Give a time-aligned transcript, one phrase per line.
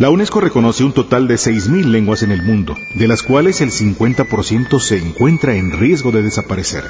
[0.00, 3.70] La UNESCO reconoce un total de 6.000 lenguas en el mundo, de las cuales el
[3.70, 6.82] 50% se encuentra en riesgo de desaparecer.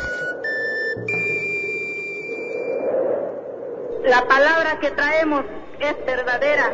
[4.04, 5.44] La palabra que traemos
[5.78, 6.72] es verdadera.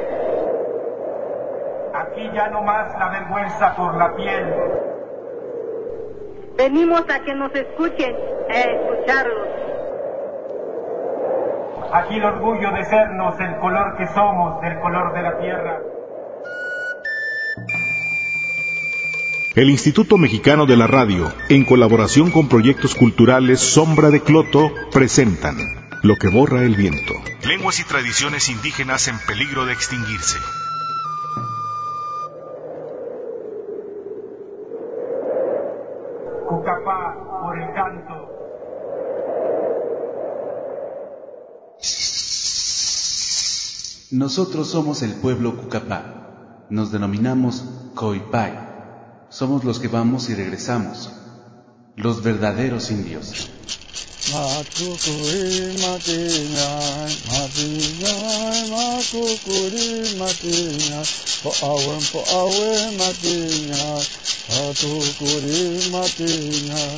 [1.94, 4.54] Aquí ya no más la vergüenza por la piel.
[6.56, 8.14] Venimos a que nos escuchen,
[8.48, 9.59] a escucharlos.
[11.92, 15.82] Aquí el orgullo de sernos el color que somos, del color de la tierra.
[19.56, 25.56] El Instituto Mexicano de la Radio, en colaboración con proyectos culturales Sombra de Cloto, presentan
[26.02, 27.14] Lo que borra el viento.
[27.44, 30.38] Lenguas y tradiciones indígenas en peligro de extinguirse.
[44.10, 46.66] Nosotros somos el pueblo Cucapá.
[46.68, 48.52] Nos denominamos Coipay.
[49.28, 51.12] Somos los que vamos y regresamos.
[51.94, 53.50] Los verdaderos indios.
[54.30, 55.44] কুকুরি
[55.82, 56.20] মাতি
[56.54, 57.70] নাই মাতি
[58.02, 61.06] নাই মা কুকুরি মাতি নাই
[61.42, 63.36] পাওয়েম পাওয়ে মাতি
[63.70, 64.02] নাই
[64.48, 66.32] মা কুকুরি মাতি
[66.68, 66.96] নাই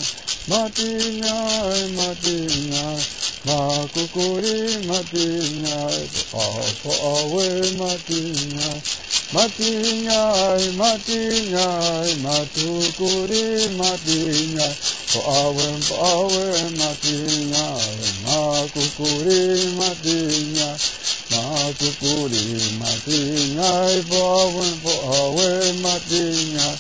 [0.49, 2.37] মাতি নাই মাতি
[2.71, 3.01] নাই
[3.47, 3.61] মা
[3.95, 5.27] কুকুরি মাতি
[5.65, 6.01] নাই
[6.33, 8.21] পাওয়ে মাতি
[8.53, 8.79] নাই
[9.33, 14.77] Matinyai, matinyai, matukuri matinyai,
[15.09, 20.77] pawen pawen matinyai, makukuri matinyai,
[21.33, 22.45] makukuri
[22.77, 26.77] matinyai, pawen pawen matinyai.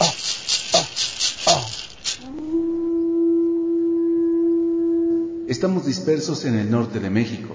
[0.00, 0.14] Ah,
[0.72, 0.86] ah,
[1.52, 1.66] ah.
[5.48, 7.54] Estamos dispersos en el norte de México,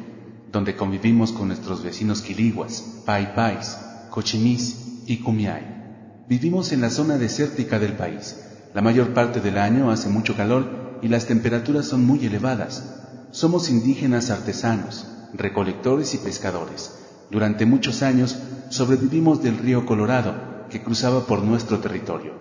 [0.52, 3.78] donde convivimos con nuestros vecinos quiliguas, paipais,
[4.16, 6.24] cochimís y cumiay.
[6.30, 8.42] Vivimos en la zona desértica del país.
[8.74, 12.96] La mayor parte del año hace mucho calor y las temperaturas son muy elevadas.
[13.32, 16.98] Somos indígenas artesanos, recolectores y pescadores.
[17.30, 18.38] Durante muchos años
[18.70, 20.34] sobrevivimos del río Colorado,
[20.70, 22.36] que cruzaba por nuestro territorio.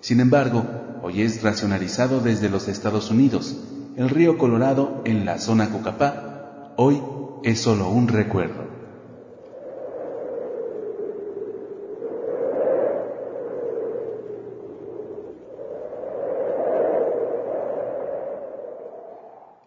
[0.00, 0.64] Sin embargo,
[1.02, 3.56] hoy es racionalizado desde los Estados Unidos.
[3.96, 7.02] El río Colorado en la zona Cucapá hoy
[7.42, 8.65] es solo un recuerdo.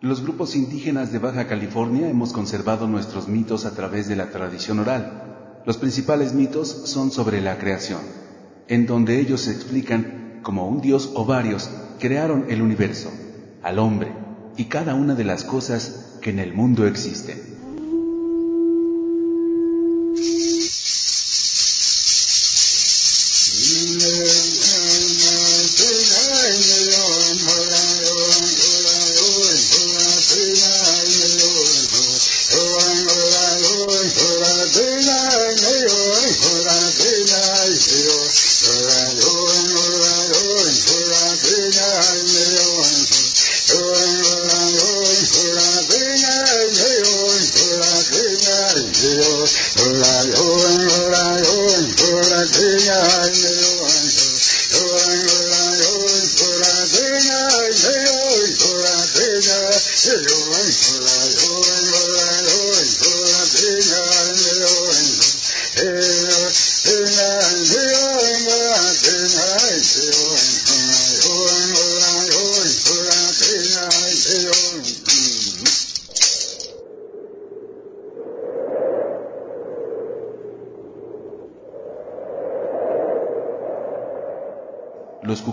[0.02, 4.80] Los grupos indígenas de Baja California hemos conservado nuestros mitos a través de la tradición
[4.80, 5.62] oral.
[5.66, 8.00] Los principales mitos son sobre la creación,
[8.70, 13.12] en donde ellos explican cómo un dios o varios crearon el universo,
[13.62, 14.14] al hombre
[14.56, 17.49] y cada una de las cosas que en el mundo existen.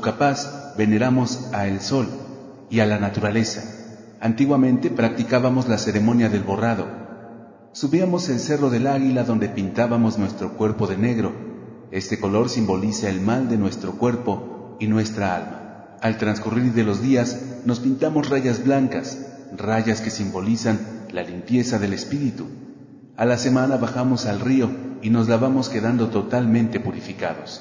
[0.07, 2.07] Cucapás veneramos a el sol
[2.71, 3.65] y a la naturaleza.
[4.21, 6.87] Antiguamente practicábamos la ceremonia del borrado.
[7.73, 11.33] Subíamos el cerro del águila donde pintábamos nuestro cuerpo de negro.
[11.91, 15.99] Este color simboliza el mal de nuestro cuerpo y nuestra alma.
[16.01, 19.19] Al transcurrir de los días nos pintamos rayas blancas,
[19.57, 20.79] rayas que simbolizan
[21.11, 22.47] la limpieza del espíritu.
[23.17, 24.71] A la semana bajamos al río
[25.03, 27.61] y nos lavamos quedando totalmente purificados.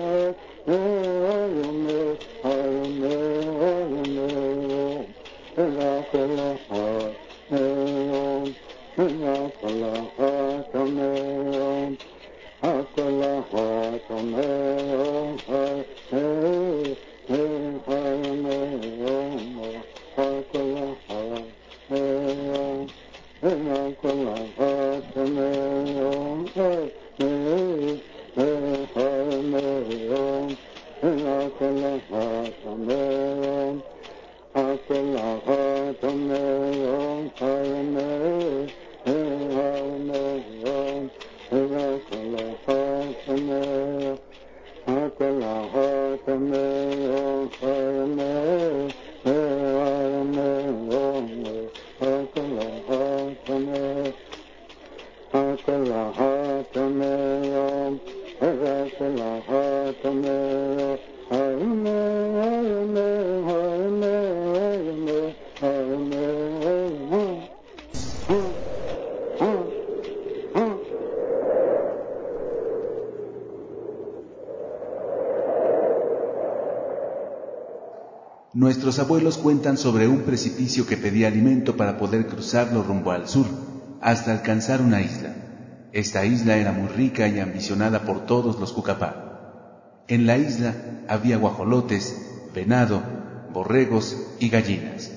[78.53, 83.45] Nuestros abuelos cuentan sobre un precipicio que pedía alimento para poder cruzarlo rumbo al sur,
[84.01, 85.87] hasta alcanzar una isla.
[85.93, 90.03] Esta isla era muy rica y ambicionada por todos los cucapá.
[90.09, 90.75] En la isla
[91.07, 92.13] había guajolotes,
[92.53, 93.01] venado,
[93.53, 95.11] borregos y gallinas.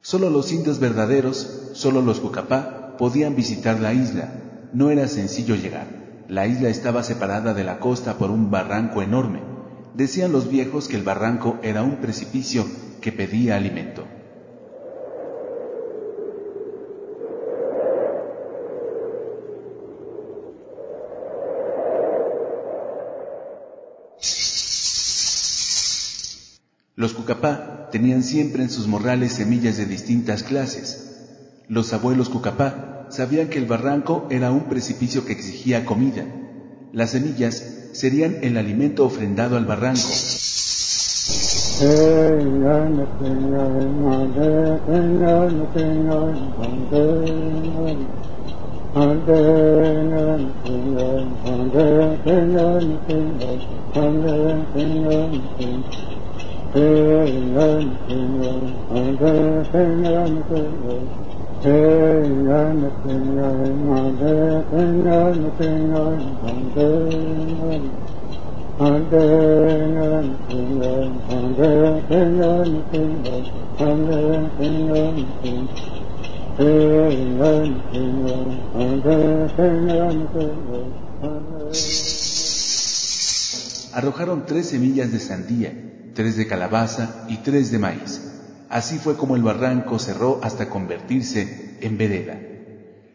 [0.00, 4.70] Solo los indios verdaderos, solo los cucapá, podían visitar la isla.
[4.72, 6.24] No era sencillo llegar.
[6.28, 9.49] La isla estaba separada de la costa por un barranco enorme
[9.94, 12.64] Decían los viejos que el barranco era un precipicio
[13.00, 14.04] que pedía alimento.
[26.96, 31.16] Los cucapá tenían siempre en sus morrales semillas de distintas clases.
[31.66, 36.26] Los abuelos cucapá sabían que el barranco era un precipicio que exigía comida.
[36.92, 40.08] Las semillas serían el alimento ofrendado al barranco.
[83.92, 85.74] Arrojaron tres semillas de sandía,
[86.14, 88.29] tres de calabaza y tres de maíz.
[88.70, 92.38] Así fue como el barranco cerró hasta convertirse en vereda.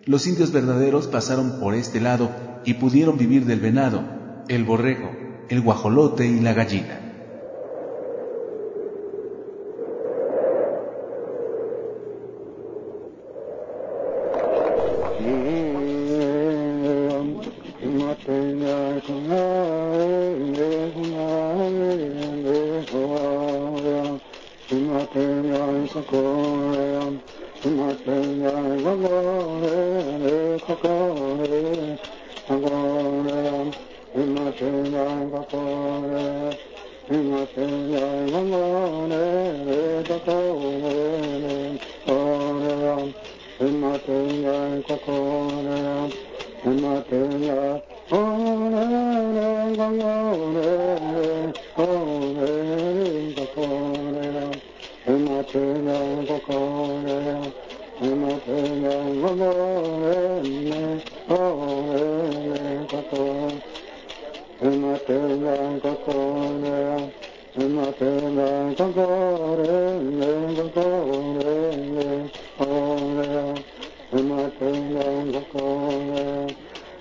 [0.04, 2.30] Los indios verdaderos pasaron por este lado
[2.66, 4.04] y pudieron vivir del venado,
[4.50, 5.12] el borrego,
[5.50, 7.06] el guajolote y la gallina.
[25.96, 27.08] Sakura,
[27.64, 28.52] Sumatanga,
[28.84, 31.98] Gangore, Kakore,
[32.50, 33.74] Gangore,
[34.14, 36.58] Sumatanga, Kakore,
[37.08, 39.24] Sumatanga, Gangore,
[40.04, 43.14] Kakore, Kakore,
[43.58, 45.80] Sumatanga, Kakore,
[46.62, 47.60] Sumatanga,
[48.10, 48.86] Kakore,
[49.80, 50.72] Gangore,
[51.74, 52.45] Kakore,
[55.56, 57.20] tenang kokore
[58.04, 60.20] nemo tenang kokore
[60.68, 60.84] ne
[61.30, 62.08] kokore
[62.44, 62.60] ne
[62.92, 63.56] kokore
[64.60, 67.08] nemo tenang kokore
[67.56, 69.80] nemo tenang kokore
[70.20, 71.56] ne kokore
[71.96, 72.08] ne
[72.60, 73.44] kokore
[74.12, 76.28] nemo tenang kokore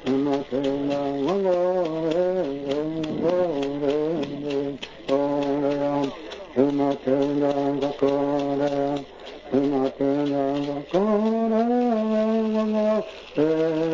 [0.06, 2.26] nemo tenang kokore
[3.18, 3.73] ne
[7.04, 7.42] Thank
[13.36, 13.93] you.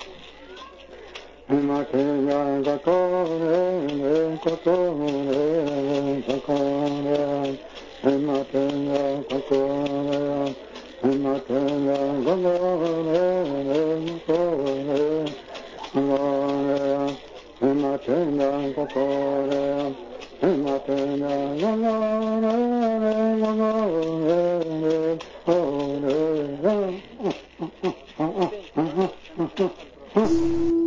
[1.51, 2.89] うまくやんがこ
[3.27, 7.59] ねんことねんここね
[8.05, 9.55] うまくやんここ
[10.07, 10.55] ね
[11.03, 12.47] うまくやんここ
[13.03, 13.19] ね
[13.99, 14.31] んこ
[14.71, 14.95] ね
[15.91, 15.99] こ
[16.61, 16.71] ね
[17.61, 18.95] うまくやんここ
[19.49, 19.59] ね
[20.41, 22.47] うまくやんここね
[23.11, 24.39] ここね
[25.45, 26.31] こね
[30.13, 30.80] Mm-hmm.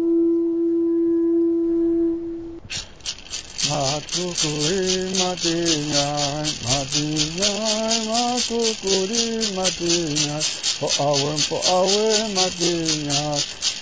[11.49, 13.23] Po awe matinya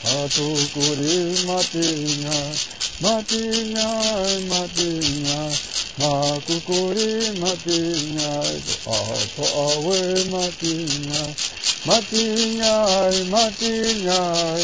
[0.03, 2.39] Atu kuri matinya
[3.05, 3.89] Matinya
[4.49, 5.41] matinya
[6.01, 8.33] Maku kuri matinya
[9.37, 10.01] Po awe
[10.33, 11.23] matinya
[11.85, 12.77] Matinya
[13.29, 14.21] matinya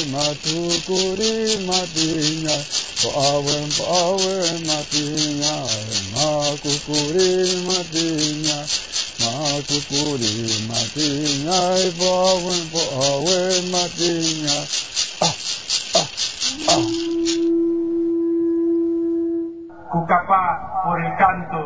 [0.09, 0.59] Matu
[0.89, 2.57] kuri matinya
[2.99, 5.58] Po awe po awe matinya
[6.15, 8.61] Maku kuri matinya
[9.19, 11.59] Makukuri matinya,
[11.99, 14.59] bawen po awe matinya.
[15.19, 15.35] Ah,
[15.99, 16.09] ah,
[16.71, 16.85] ah.
[19.91, 20.43] Cucapá
[20.85, 21.63] por el canto.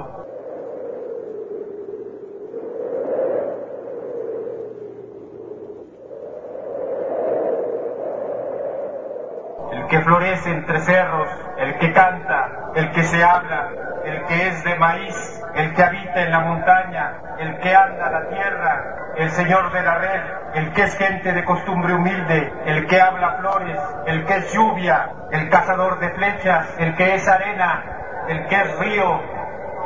[9.91, 13.71] Que florece entre cerros, el que canta, el que se habla,
[14.05, 18.29] el que es de maíz, el que habita en la montaña, el que anda la
[18.29, 20.21] tierra, el señor de la red,
[20.55, 25.11] el que es gente de costumbre humilde, el que habla flores, el que es lluvia,
[25.31, 27.85] el cazador de flechas, el que es arena,
[28.29, 29.21] el que es río,